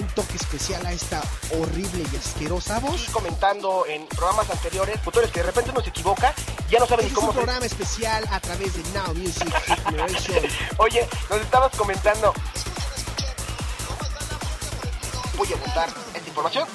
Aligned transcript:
un 0.00 0.06
toque 0.08 0.36
especial 0.36 0.84
a 0.86 0.92
esta 0.92 1.22
horrible 1.58 2.04
y 2.12 2.16
asquerosa 2.16 2.78
voz. 2.80 3.08
y 3.08 3.12
comentando 3.12 3.86
en 3.86 4.06
programas 4.06 4.48
anteriores, 4.50 4.98
autores 5.04 5.30
que 5.30 5.40
de 5.40 5.46
repente 5.46 5.70
uno 5.70 5.80
se 5.82 5.90
equivoca, 5.90 6.34
ya 6.70 6.78
no 6.78 6.86
saben 6.86 7.06
Este 7.06 7.12
ni 7.12 7.12
es 7.12 7.12
un 7.12 7.20
cómo 7.20 7.32
se... 7.32 7.38
programa 7.38 7.66
especial 7.66 8.28
a 8.30 8.40
través 8.40 8.74
de 8.74 8.82
Now 8.98 9.14
Music 9.14 9.52
Generation. 9.84 10.44
Oye, 10.78 11.08
nos 11.30 11.40
estabas 11.40 11.76
comentando... 11.76 12.32
Voy 15.36 15.52
a 15.52 15.56
apuntar 15.56 15.88
esta 16.14 16.28
información. 16.28 16.68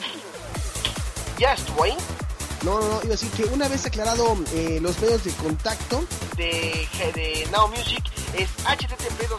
Ya 1.37 1.53
estuvo 1.53 1.83
ahí, 1.83 1.95
No, 2.63 2.79
no, 2.81 2.87
no, 2.89 2.95
iba 2.97 3.03
a 3.03 3.17
decir 3.17 3.31
que 3.31 3.45
una 3.45 3.69
vez 3.69 3.85
aclarado 3.85 4.37
eh, 4.53 4.79
los 4.81 4.99
medios 4.99 5.23
de 5.23 5.31
contacto, 5.31 6.03
de, 6.35 6.87
de 7.15 7.47
Now 7.51 7.69
Music, 7.69 8.03
es 8.33 8.49
http 8.65 9.29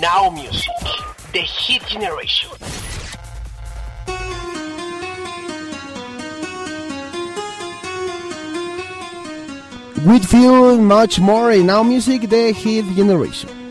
Now 0.00 0.30
Music, 0.30 0.72
The 1.32 1.40
Hit 1.40 1.86
Generation. 1.86 2.50
with 10.06 10.24
few 10.24 10.78
much 10.80 11.20
more 11.20 11.52
in 11.52 11.68
our 11.68 11.84
Music, 11.84 12.22
the 12.22 12.52
Hit 12.52 12.84
Generation. 12.96 13.67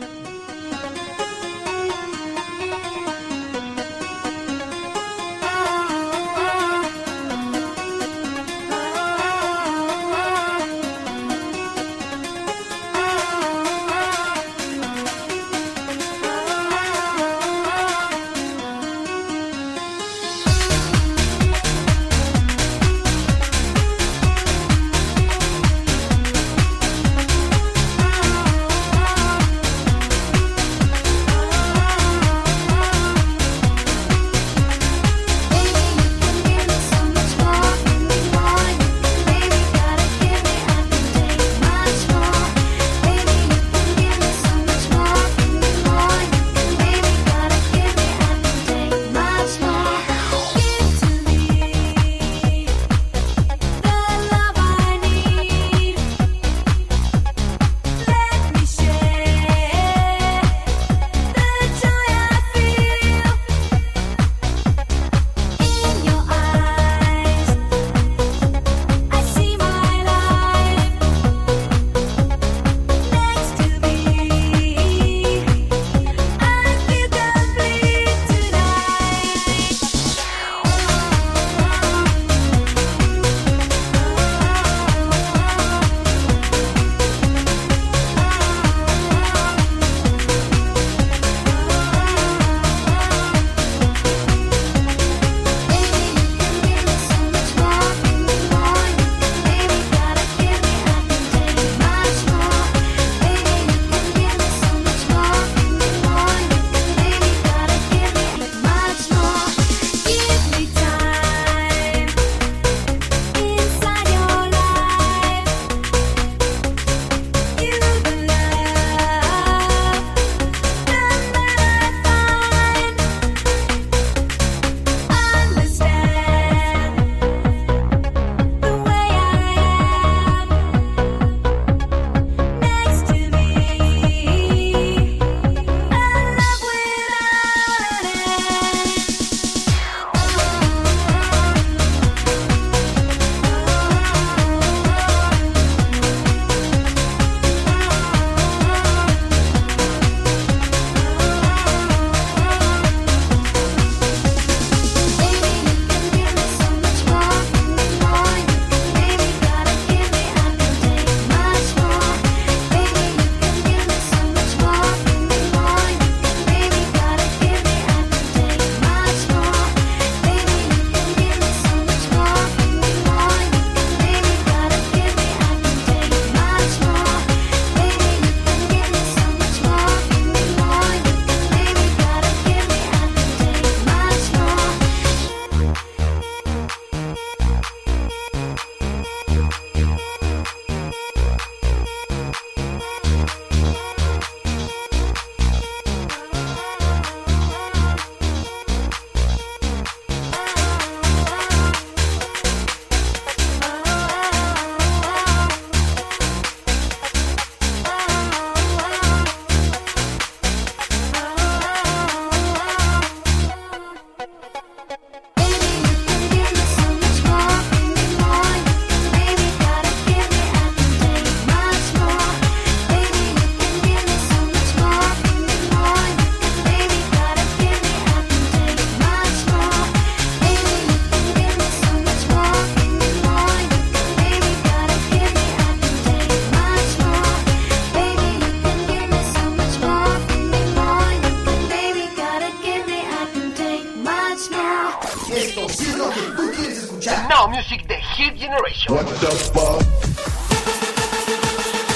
Now 247.38 247.46
Music 247.46 247.86
The 247.86 247.94
Hit 247.94 248.34
Generation. 248.36 248.94
What 248.96 249.06
the 249.06 249.30
fuck? 249.30 249.78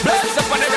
Bless 0.04 0.38
up 0.38 0.52
on 0.52 0.71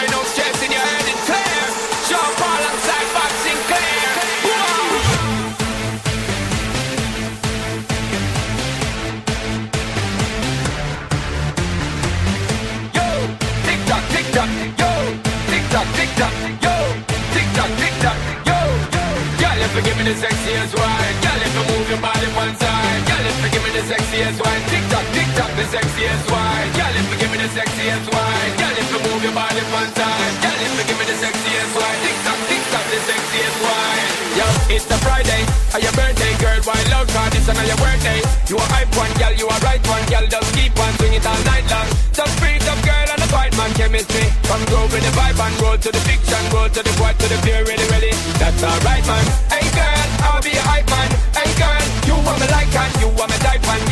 sexiest 24.25 24.41
wine, 24.41 24.63
tick 24.69 24.85
tock, 24.89 25.05
tick 25.13 25.29
tock, 25.37 25.51
the 25.53 25.65
sexiest 25.69 26.25
wine, 26.33 26.69
girl, 26.73 26.93
if 26.97 27.05
you 27.13 27.17
give 27.21 27.31
me 27.31 27.37
the 27.37 27.49
sexiest 27.53 28.07
wine, 28.09 28.51
girl, 28.57 28.73
if 28.73 28.87
you 28.89 28.99
move 29.05 29.21
your 29.21 29.35
body 29.37 29.61
one 29.69 29.91
side, 29.93 30.35
girl, 30.41 30.57
if 30.65 30.71
you 30.73 30.85
give 30.89 30.97
me 30.97 31.05
the 31.05 31.17
sexiest 31.21 31.73
wine, 31.77 31.99
tick 32.01 32.17
tock, 32.25 32.39
tick 32.49 32.63
tock, 32.73 32.85
the 32.89 32.99
sexiest 33.05 33.57
wine. 33.61 34.09
Yo, 34.33 34.47
it's 34.73 34.89
a 34.89 34.97
Friday, 35.05 35.41
or 35.73 35.79
your 35.79 35.93
birthday, 35.93 36.33
girl, 36.41 36.57
out, 36.65 37.07
cause 37.13 37.29
this 37.37 37.45
is 37.45 37.67
your 37.69 37.77
birthday. 37.77 38.19
You 38.49 38.57
a 38.57 38.65
hype 38.73 38.89
one, 38.97 39.13
girl, 39.21 39.33
you 39.37 39.45
a 39.45 39.57
right 39.61 39.83
one, 39.85 40.05
girl, 40.09 40.25
just 40.25 40.49
keep 40.57 40.73
on 40.73 40.91
swing 40.97 41.13
it 41.13 41.25
all 41.25 41.41
night 41.45 41.65
long. 41.69 41.89
Just 42.09 42.33
freak 42.41 42.65
up, 42.65 42.81
girl, 42.81 43.05
and 43.05 43.21
the 43.21 43.29
fight 43.29 43.53
man 43.57 43.69
chemistry. 43.77 44.25
Come 44.49 44.65
go 44.73 44.89
with 44.89 45.05
the 45.05 45.13
vibe 45.13 45.37
and 45.37 45.55
roll 45.61 45.77
to 45.77 45.89
the 45.93 46.01
fiction, 46.01 46.41
roll 46.49 46.69
to 46.69 46.81
the 46.81 46.93
quad, 46.97 47.13
to 47.21 47.27
the 47.29 47.37
pure, 47.45 47.61
really, 47.61 47.85
really. 47.93 48.13
That's 48.41 48.57
alright, 48.65 49.05
man. 49.05 49.25
Hey, 49.53 49.65
girl, 49.69 50.07
I'll 50.25 50.41
be 50.41 50.57
a 50.57 50.63
hype 50.65 50.89
man. 50.89 51.09
Hey, 51.37 51.49
girl, 51.61 51.83
you 52.09 52.15
want 52.25 52.41
me 52.41 52.47
like 52.49 52.73
and 52.73 52.93
you 53.05 53.09
want 53.13 53.29
me 53.29 53.37
type 53.45 53.61
me 53.61 53.84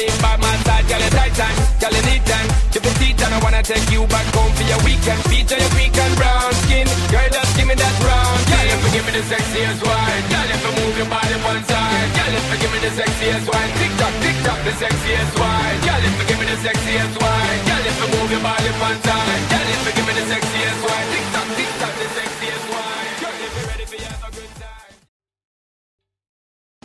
hand. 0.00 0.22
By 0.22 0.36
my 0.36 0.54
side, 0.64 0.86
girl, 0.88 1.00
you 1.00 1.10
tight 1.10 1.40
and 1.40 1.56
girl, 1.80 1.92
you 1.92 2.20
and 2.20 2.48
you 2.70 2.80
can 2.80 2.94
teach 3.02 3.20
and 3.20 3.34
I 3.34 3.38
wanna 3.42 3.62
take 3.62 3.88
you 3.90 4.06
back 4.06 4.26
home 4.32 4.52
for 4.54 4.64
your 4.64 4.80
weekend. 4.86 5.20
Feature 5.28 5.58
your 5.58 5.72
weekend 5.76 6.14
brown 6.16 6.52
skin, 6.64 6.86
girl, 7.10 7.28
just 7.28 7.52
give 7.56 7.66
me 7.66 7.74
that 7.74 7.96
round. 8.00 8.40
Girl, 8.46 8.68
if 8.70 8.80
you 8.84 8.90
give 8.94 9.04
me 9.06 9.12
the 9.18 9.24
sexiest 9.26 9.80
wine, 9.82 10.22
girl, 10.30 10.48
if 10.54 10.60
you 10.64 10.72
move 10.78 10.96
your 10.96 11.10
body 11.10 11.36
one 11.44 11.62
side, 11.66 12.08
girl, 12.16 12.32
if 12.32 12.46
you 12.50 12.58
give 12.62 12.72
me 12.72 12.78
the 12.80 12.92
sexiest 12.94 13.46
wine, 13.50 13.72
tick 13.80 13.92
tock, 14.00 14.14
tick 14.22 14.38
tock, 14.46 14.60
the 14.64 14.72
sexiest 14.80 15.32
wine, 15.40 15.78
girl, 15.84 16.02
if 16.08 16.14
you 16.14 16.24
give 16.30 16.38
me 16.40 16.46
the 16.46 16.58
sexiest 16.62 17.14
wine, 17.20 17.60
girl, 17.68 17.84
if 17.90 17.96
you 18.00 18.08
move 18.14 18.30
your 18.30 18.44
body 18.44 18.70
one 18.80 18.98
side, 19.02 19.42
girl, 19.50 19.66
if 19.66 19.80
you 19.84 19.92
give 19.98 20.06
me 20.06 20.14
the 20.14 20.24
sexiest 20.30 20.80
wine, 20.86 21.06
tick 21.10 21.26
tock, 21.34 21.48
tick 21.58 21.70
tock, 21.80 21.94
the 22.00 22.08
sexiest 22.16 22.64
wine, 22.69 22.69